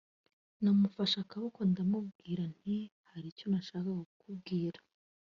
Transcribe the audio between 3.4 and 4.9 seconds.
nashakaga kukubwiraˮ